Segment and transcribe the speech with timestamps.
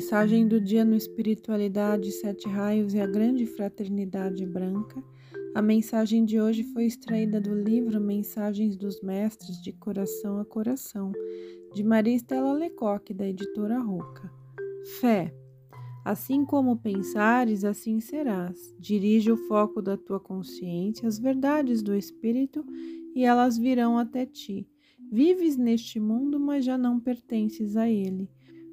[0.00, 5.04] Mensagem do dia no Espiritualidade, Sete Raios e a Grande Fraternidade Branca.
[5.54, 11.12] A mensagem de hoje foi extraída do livro Mensagens dos Mestres de Coração a Coração,
[11.74, 14.32] de Maria Estela Lecoque, da editora Roca.
[15.02, 15.34] Fé.
[16.02, 18.74] Assim como pensares, assim serás.
[18.78, 22.64] Dirige o foco da tua consciência às verdades do Espírito
[23.14, 24.66] e elas virão até ti.
[25.12, 28.30] Vives neste mundo, mas já não pertences a ele.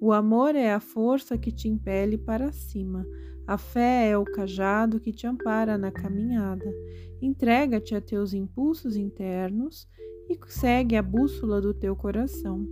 [0.00, 3.04] O amor é a força que te impele para cima.
[3.44, 6.72] A fé é o cajado que te ampara na caminhada.
[7.20, 9.88] Entrega-te a teus impulsos internos
[10.28, 12.64] e segue a bússola do teu coração.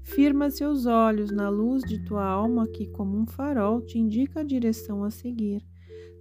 [0.00, 4.44] Firma seus olhos na luz de tua alma que, como um farol, te indica a
[4.44, 5.62] direção a seguir.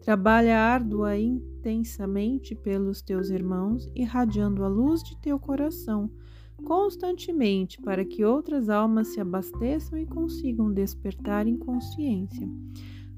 [0.02, 6.12] Trabalha árdua e intensamente pelos teus irmãos, irradiando a luz de teu coração
[6.64, 12.50] constantemente para que outras almas se abasteçam e consigam despertar em consciência.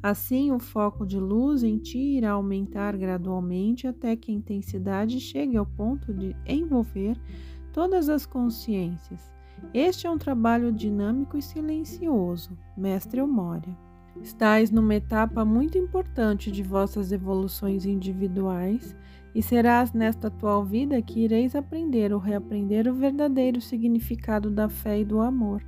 [0.02, 5.58] Assim, o foco de luz em ti irá aumentar gradualmente até que a intensidade chegue
[5.58, 7.20] ao ponto de envolver
[7.74, 9.34] todas as consciências.
[9.74, 13.76] Este é um trabalho dinâmico e silencioso, Mestre Eumória.
[14.22, 18.96] Estais numa etapa muito importante de vossas evoluções individuais
[19.36, 25.02] e serás nesta atual vida que ireis aprender ou reaprender o verdadeiro significado da fé
[25.02, 25.62] e do amor.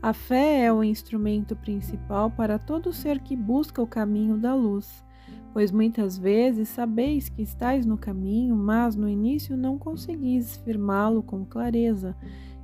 [0.00, 5.04] A fé é o instrumento principal para todo ser que busca o caminho da luz,
[5.52, 11.44] pois muitas vezes sabeis que estáis no caminho, mas no início não conseguis firmá-lo com
[11.44, 12.16] clareza,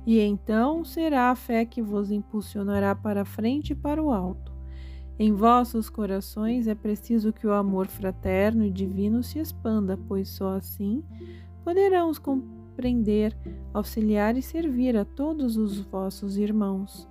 [0.05, 4.48] e então será a fé que vos impulsionará para frente e para o alto.
[5.21, 10.53] Em vossos corações é preciso que o amor fraterno e divino se expanda, pois só
[10.53, 11.03] assim
[11.61, 13.35] poderão compreender,
[13.73, 17.05] auxiliar e servir a todos os vossos irmãos.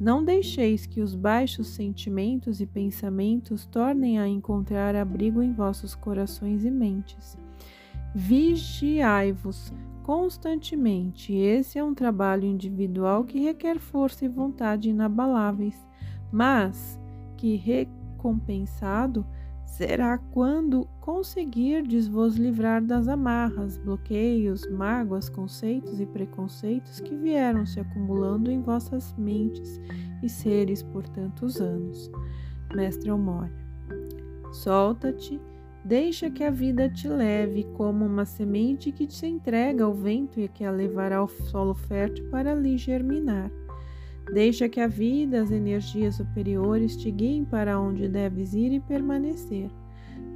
[0.00, 6.64] Não deixeis que os baixos sentimentos e pensamentos tornem a encontrar abrigo em vossos corações
[6.64, 7.36] e mentes.
[8.14, 9.70] Vigiai-vos
[10.02, 11.34] constantemente.
[11.34, 15.86] Esse é um trabalho individual que requer força e vontade inabaláveis,
[16.32, 16.98] mas
[17.40, 19.24] que recompensado
[19.64, 27.80] será quando conseguirdes vos livrar das amarras, bloqueios, mágoas, conceitos e preconceitos que vieram se
[27.80, 29.80] acumulando em vossas mentes
[30.22, 32.10] e seres por tantos anos.
[32.74, 33.56] Mestre Almória,
[34.52, 35.40] solta-te,
[35.82, 40.46] deixa que a vida te leve como uma semente que te entrega ao vento e
[40.46, 43.50] que a levará ao solo fértil para ali germinar.
[44.32, 49.70] Deixa que a vida, as energias superiores te guiem para onde deves ir e permanecer.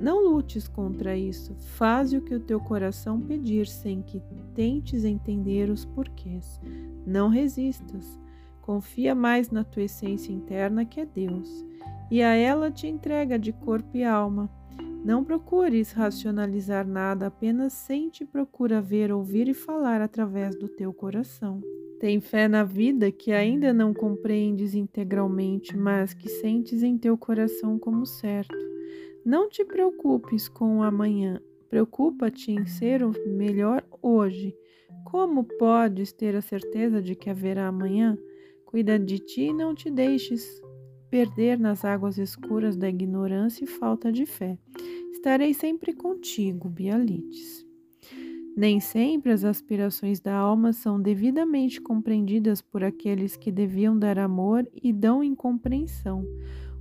[0.00, 1.54] Não lutes contra isso.
[1.54, 4.20] Faze o que o teu coração pedir, sem que
[4.54, 6.60] tentes entender os porquês.
[7.06, 8.18] Não resistas.
[8.60, 11.64] Confia mais na tua essência interna que é Deus,
[12.10, 14.50] e a ela te entrega de corpo e alma.
[15.04, 20.94] Não procures racionalizar nada, apenas sente e procura ver, ouvir e falar através do teu
[20.94, 21.60] coração.
[22.04, 27.78] Tem fé na vida que ainda não compreendes integralmente, mas que sentes em teu coração
[27.78, 28.54] como certo.
[29.24, 34.54] Não te preocupes com o amanhã, preocupa-te em ser o melhor hoje.
[35.06, 38.18] Como podes ter a certeza de que haverá amanhã?
[38.66, 40.60] Cuida de ti e não te deixes
[41.08, 44.58] perder nas águas escuras da ignorância e falta de fé.
[45.10, 47.63] Estarei sempre contigo, Bialites.
[48.56, 54.68] Nem sempre as aspirações da alma são devidamente compreendidas por aqueles que deviam dar amor
[54.80, 56.24] e dão incompreensão,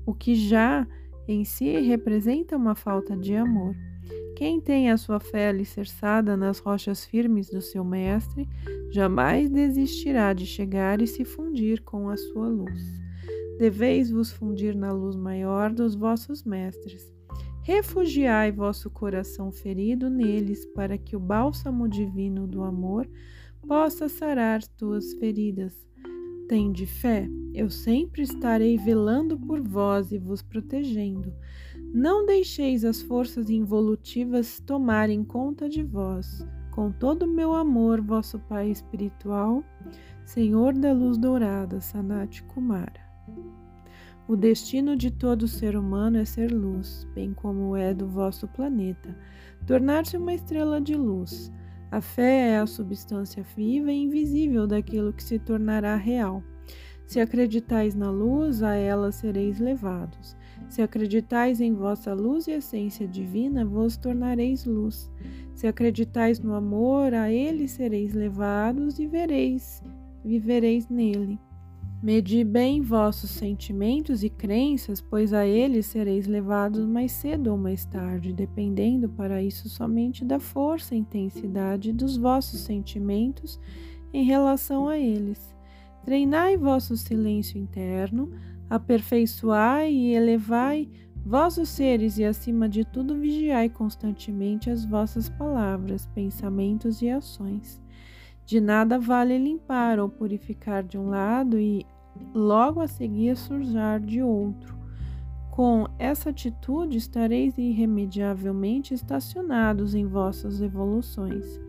[0.05, 0.87] o que já
[1.27, 3.75] em si representa uma falta de amor.
[4.35, 8.47] Quem tem a sua fé alicerçada nas rochas firmes do seu Mestre,
[8.91, 12.81] jamais desistirá de chegar e se fundir com a sua luz.
[13.57, 17.13] Deveis vos fundir na luz maior dos vossos mestres
[17.63, 23.09] Refugiai vosso coração ferido neles, para que o bálsamo divino do amor
[23.65, 25.73] possa sarar tuas feridas.
[26.49, 31.33] Tende fé, eu sempre estarei velando por vós e vos protegendo.
[31.93, 36.45] Não deixeis as forças involutivas tomarem conta de vós.
[36.71, 39.63] Com todo o meu amor, vosso Pai espiritual,
[40.25, 43.01] Senhor da luz dourada, Sanat Kumara.
[44.25, 49.13] O destino de todo ser humano é ser luz, bem como é do vosso planeta,
[49.67, 51.51] tornar-se uma estrela de luz.
[51.91, 56.41] A fé é a substância viva e invisível daquilo que se tornará real.
[57.05, 60.37] Se acreditais na luz, a ela sereis levados.
[60.69, 65.11] Se acreditais em vossa luz e essência divina, vos tornareis luz.
[65.53, 69.83] Se acreditais no amor, a ele sereis levados e vereis,
[70.23, 71.37] vivereis nele.
[72.03, 77.85] Medi bem vossos sentimentos e crenças, pois a eles sereis levados mais cedo ou mais
[77.85, 83.57] tarde, dependendo para isso somente da força e intensidade dos vossos sentimentos
[84.11, 85.55] em relação a eles.
[86.03, 88.33] Treinai vosso silêncio interno,
[88.69, 90.89] aperfeiçoai e elevai
[91.25, 97.81] vossos seres e, acima de tudo, vigiai constantemente as vossas palavras, pensamentos e ações.
[98.45, 101.85] De nada vale limpar ou purificar de um lado e
[102.33, 104.77] logo a seguir sujar de outro.
[105.51, 111.59] Com essa atitude estareis irremediavelmente estacionados em vossas evoluções.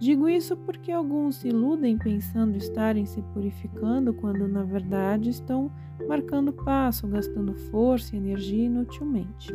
[0.00, 5.70] Digo isso porque alguns se iludem pensando estarem se purificando quando na verdade estão
[6.08, 9.54] marcando passo, gastando força e energia inutilmente.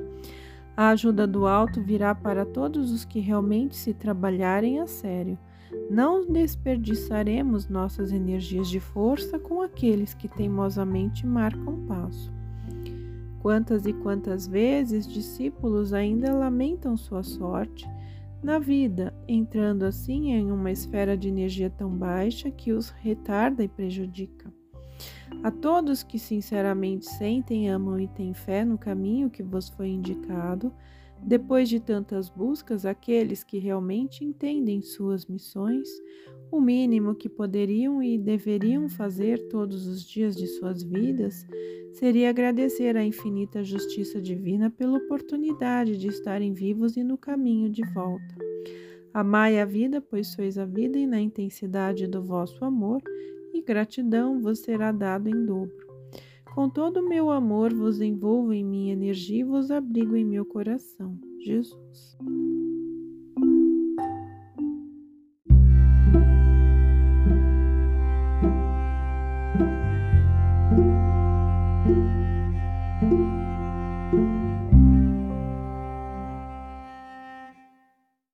[0.78, 5.38] A ajuda do alto virá para todos os que realmente se trabalharem a sério.
[5.90, 12.34] Não desperdiçaremos nossas energias de força com aqueles que teimosamente marcam passo.
[13.40, 17.88] Quantas e quantas vezes discípulos ainda lamentam sua sorte
[18.42, 23.68] na vida, entrando assim em uma esfera de energia tão baixa que os retarda e
[23.68, 24.54] prejudica.
[25.44, 30.72] A todos que sinceramente sentem, amam e têm fé no caminho que vos foi indicado,
[31.22, 35.90] depois de tantas buscas, aqueles que realmente entendem suas missões,
[36.52, 41.46] o mínimo que poderiam e deveriam fazer todos os dias de suas vidas
[41.94, 47.84] seria agradecer à infinita justiça divina pela oportunidade de estarem vivos e no caminho de
[47.94, 48.36] volta.
[49.14, 53.02] Amai a vida, pois sois a vida, e na intensidade do vosso amor
[53.54, 55.85] e gratidão vos será dado em dobro.
[56.56, 60.46] Com todo o meu amor vos envolvo em minha energia e vos abrigo em meu
[60.46, 61.20] coração.
[61.42, 62.18] Jesus.